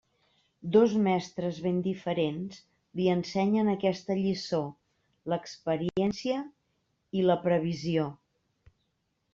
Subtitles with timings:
[0.75, 2.57] Dos mestres, ben diferents,
[3.01, 4.63] li ensenyen aquesta lliçó:
[5.35, 6.43] l'experiència
[7.21, 8.13] i la previsió.